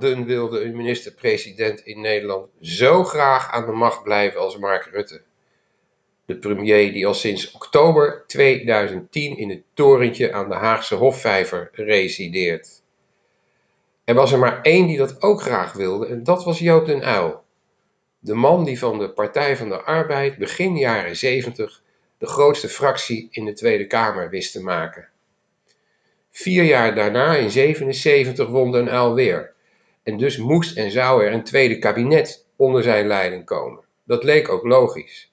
[0.00, 5.22] Zelden wilde een minister-president in Nederland zo graag aan de macht blijven als Mark Rutte.
[6.24, 12.82] De premier die al sinds oktober 2010 in het torentje aan de Haagse Hofvijver resideert.
[14.04, 17.08] Er was er maar één die dat ook graag wilde en dat was Joop den
[17.08, 17.42] Uyl.
[18.18, 21.82] De man die van de Partij van de Arbeid begin jaren 70
[22.18, 25.08] de grootste fractie in de Tweede Kamer wist te maken.
[26.30, 29.54] Vier jaar daarna, in 77, won Den Uyl weer.
[30.06, 33.84] En dus moest en zou er een tweede kabinet onder zijn leiding komen.
[34.04, 35.32] Dat leek ook logisch.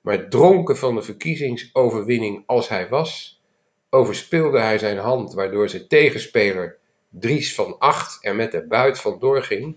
[0.00, 3.40] Maar dronken van de verkiezingsoverwinning als hij was,
[3.90, 9.42] overspeelde hij zijn hand, waardoor zijn tegenspeler Dries van Acht er met de buit vandoor
[9.42, 9.76] ging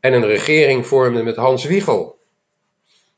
[0.00, 2.18] en een regering vormde met Hans Wiegel.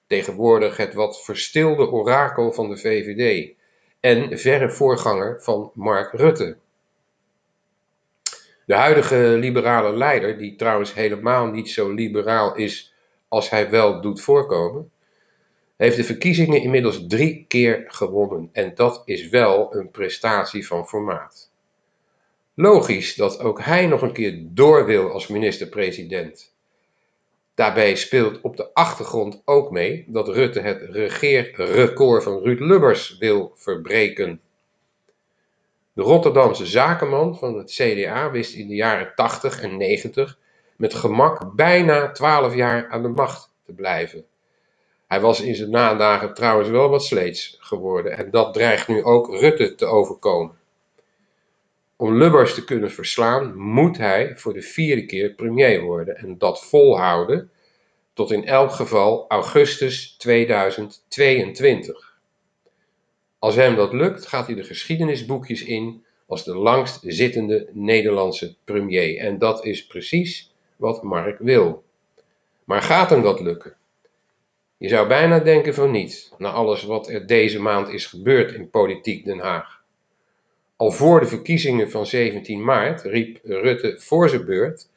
[0.07, 3.53] Tegenwoordig het wat verstilde orakel van de VVD
[4.01, 6.57] en verre voorganger van Mark Rutte.
[8.67, 12.95] De huidige liberale leider, die trouwens helemaal niet zo liberaal is
[13.29, 14.91] als hij wel doet voorkomen,
[15.77, 21.51] heeft de verkiezingen inmiddels drie keer gewonnen en dat is wel een prestatie van formaat.
[22.55, 26.55] Logisch dat ook hij nog een keer door wil als minister-president.
[27.55, 33.53] Daarbij speelt op de achtergrond ook mee dat Rutte het regeerrecord van Ruud Lubbers wil
[33.55, 34.41] verbreken.
[35.95, 40.39] De Rotterdamse zakenman van het CDA wist in de jaren 80 en 90
[40.77, 44.25] met gemak bijna 12 jaar aan de macht te blijven.
[45.07, 49.29] Hij was in zijn nadagen trouwens wel wat sleets geworden en dat dreigt nu ook
[49.29, 50.59] Rutte te overkomen.
[51.97, 56.65] Om Lubbers te kunnen verslaan moet hij voor de vierde keer premier worden en dat
[56.65, 57.51] volhouden
[58.13, 62.12] tot in elk geval augustus 2022.
[63.43, 69.19] Als hem dat lukt, gaat hij de geschiedenisboekjes in als de langst zittende Nederlandse premier.
[69.19, 71.85] En dat is precies wat Mark wil.
[72.65, 73.77] Maar gaat hem dat lukken?
[74.77, 78.71] Je zou bijna denken van niet, na alles wat er deze maand is gebeurd in
[78.71, 79.83] politiek Den Haag.
[80.77, 84.89] Al voor de verkiezingen van 17 maart riep Rutte voor zijn beurt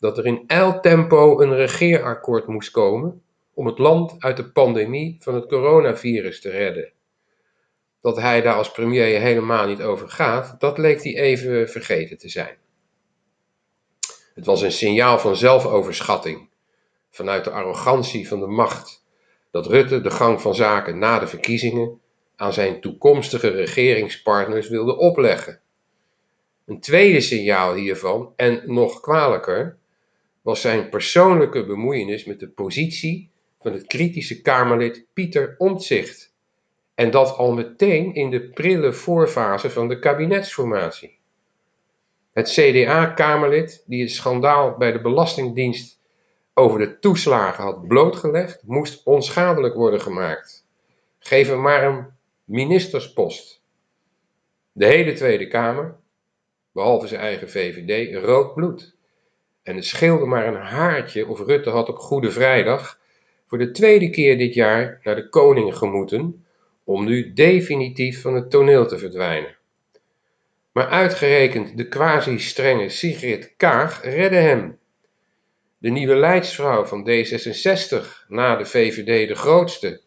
[0.00, 0.46] dat er in
[0.80, 3.22] tempo een regeerakkoord moest komen
[3.54, 6.92] om het land uit de pandemie van het coronavirus te redden.
[8.00, 12.28] Dat hij daar als premier helemaal niet over gaat, dat leek hij even vergeten te
[12.28, 12.56] zijn.
[14.34, 16.48] Het was een signaal van zelfoverschatting,
[17.10, 19.04] vanuit de arrogantie van de macht,
[19.50, 22.00] dat Rutte de gang van zaken na de verkiezingen
[22.36, 25.60] aan zijn toekomstige regeringspartners wilde opleggen.
[26.66, 29.78] Een tweede signaal hiervan, en nog kwalijker,
[30.42, 36.32] was zijn persoonlijke bemoeienis met de positie van het kritische Kamerlid Pieter Omtzigt.
[36.98, 41.18] En dat al meteen in de prille voorfase van de kabinetsformatie.
[42.32, 46.00] Het CDA-Kamerlid, die het schandaal bij de Belastingdienst
[46.54, 50.66] over de toeslagen had blootgelegd, moest onschadelijk worden gemaakt.
[51.18, 52.06] Geef hem maar een
[52.44, 53.62] ministerspost.
[54.72, 55.96] De hele Tweede Kamer,
[56.72, 58.94] behalve zijn eigen VVD, rood bloed.
[59.62, 62.98] En het scheelde maar een haartje of Rutte had op Goede Vrijdag
[63.46, 66.42] voor de tweede keer dit jaar naar de koning gemoeten
[66.88, 69.56] om nu definitief van het toneel te verdwijnen.
[70.72, 74.78] Maar uitgerekend de quasi-strenge Sigrid Kaag redde hem.
[75.78, 80.00] De nieuwe leidsvrouw van D66, na de VVD de grootste,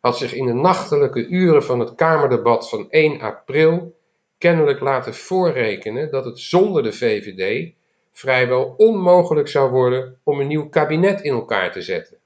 [0.00, 3.96] had zich in de nachtelijke uren van het Kamerdebat van 1 april
[4.38, 7.72] kennelijk laten voorrekenen dat het zonder de VVD
[8.12, 12.20] vrijwel onmogelijk zou worden om een nieuw kabinet in elkaar te zetten.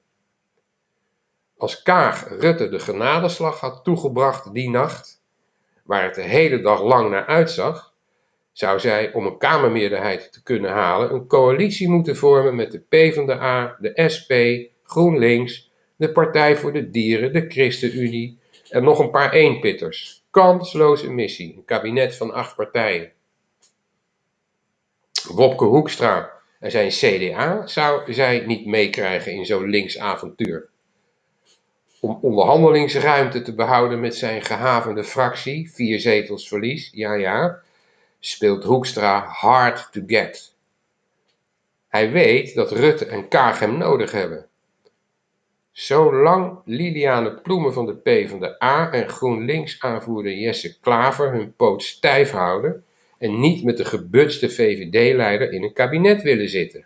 [1.57, 5.21] Als Kaag Rutte de genadeslag had toegebracht die nacht,
[5.83, 7.93] waar het de hele dag lang naar uitzag,
[8.51, 13.77] zou zij om een Kamermeerderheid te kunnen halen een coalitie moeten vormen met de PvdA,
[13.79, 14.31] de SP,
[14.83, 18.39] GroenLinks de Partij voor de Dieren, de ChristenUnie
[18.69, 20.23] en nog een paar eenpitters.
[20.31, 23.11] Kansloze missie, een kabinet van acht partijen.
[25.27, 30.69] Wopke Hoekstra en zijn CDA zou zij niet meekrijgen in zo'n links avontuur.
[31.99, 37.59] Om onderhandelingsruimte te behouden met zijn gehavende fractie, vier zetels verlies, ja ja,
[38.19, 40.55] speelt Hoekstra hard to get.
[41.87, 44.45] Hij weet dat Rutte en Kaag hem nodig hebben.
[45.71, 52.85] Zolang Liliane Ploemen van de PvdA en GroenLinks-aanvoerder Jesse Klaver hun poot stijf houden
[53.17, 56.85] en niet met de gebutste VVD-leider in een kabinet willen zitten.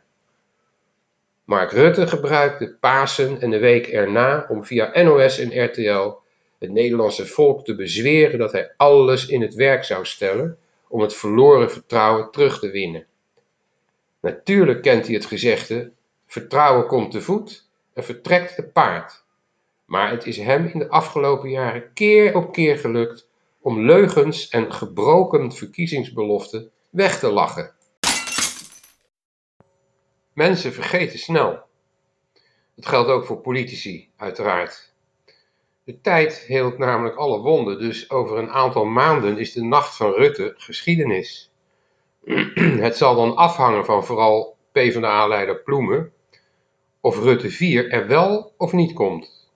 [1.51, 6.09] Mark Rutte gebruikte Pasen en de week erna om via NOS en RTL
[6.59, 10.57] het Nederlandse volk te bezweren dat hij alles in het werk zou stellen
[10.87, 13.05] om het verloren vertrouwen terug te winnen.
[14.21, 15.91] Natuurlijk kent hij het gezegde:
[16.27, 19.23] vertrouwen komt te voet en vertrekt te paard.
[19.85, 23.27] Maar het is hem in de afgelopen jaren keer op keer gelukt
[23.61, 27.71] om leugens en gebroken verkiezingsbeloften weg te lachen.
[30.33, 31.63] Mensen vergeten snel.
[32.75, 34.93] Dat geldt ook voor politici, uiteraard.
[35.83, 40.13] De tijd heelt namelijk alle wonden, dus over een aantal maanden is de nacht van
[40.13, 41.51] Rutte geschiedenis.
[42.85, 46.13] Het zal dan afhangen van vooral PvdA-leider Ploemen
[46.99, 49.49] of Rutte 4 er wel of niet komt.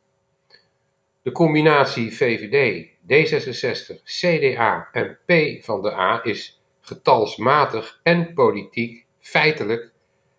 [1.22, 9.94] De combinatie VVD, D66, CDA en P van de A is getalsmatig en politiek feitelijk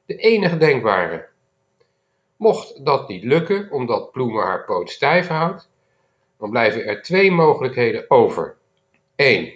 [0.06, 1.28] de enige denkbare.
[2.36, 5.70] Mocht dat niet lukken, omdat Ploemen haar poot stijf houdt,
[6.38, 8.56] dan blijven er twee mogelijkheden over.
[9.16, 9.52] 1.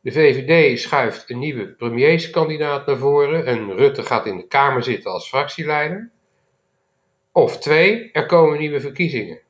[0.00, 5.10] De VVD schuift een nieuwe premierskandidaat naar voren en Rutte gaat in de Kamer zitten
[5.10, 6.10] als fractieleider.
[7.32, 8.10] Of 2.
[8.12, 9.40] Er komen nieuwe verkiezingen.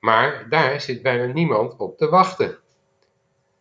[0.00, 2.58] Maar daar zit bijna niemand op te wachten.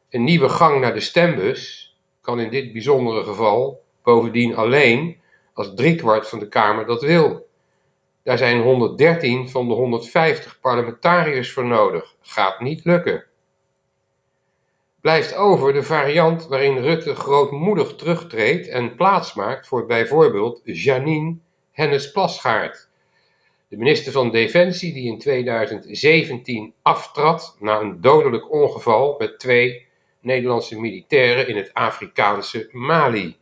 [0.10, 1.90] Een nieuwe gang naar de stembus
[2.22, 5.22] kan in dit bijzondere geval bovendien alleen
[5.54, 7.50] als driekwart van de Kamer dat wil.
[8.24, 12.16] Daar zijn 113 van de 150 parlementariërs voor nodig.
[12.22, 13.26] Gaat niet lukken.
[15.02, 21.38] Blijft over de variant waarin Rutte grootmoedig terugtreedt en plaatsmaakt voor bijvoorbeeld Janine
[21.72, 22.90] Hennis-Plasgaard,
[23.68, 29.88] de minister van Defensie die in 2017 aftrad na een dodelijk ongeval met twee
[30.20, 33.38] Nederlandse militairen in het Afrikaanse Mali.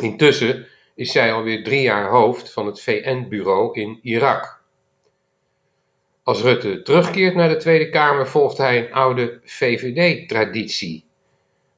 [0.00, 4.62] Intussen is zij alweer drie jaar hoofd van het VN-bureau in Irak.
[6.22, 11.04] Als Rutte terugkeert naar de Tweede Kamer volgt hij een oude VVD-traditie,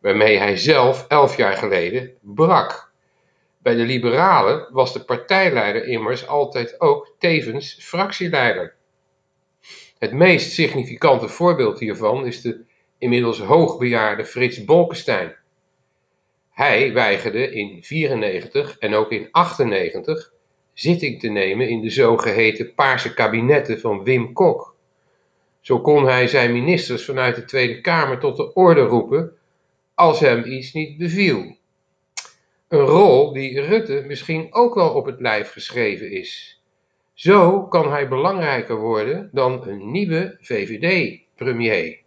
[0.00, 2.91] waarmee hij zelf elf jaar geleden brak.
[3.59, 8.75] Bij de Liberalen was de partijleider immers altijd ook tevens fractieleider.
[9.99, 12.65] Het meest significante voorbeeld hiervan is de
[12.99, 15.37] inmiddels hoogbejaarde Frits Bolkestein.
[16.58, 20.32] Hij weigerde in 94 en ook in 98
[20.72, 24.76] zitting te nemen in de zogeheten paarse kabinetten van Wim Kok.
[25.60, 29.32] Zo kon hij zijn ministers vanuit de Tweede Kamer tot de orde roepen
[29.94, 31.56] als hem iets niet beviel.
[32.69, 36.62] Een rol die Rutte misschien ook wel op het lijf geschreven is.
[37.14, 42.06] Zo kan hij belangrijker worden dan een nieuwe VVD-premier.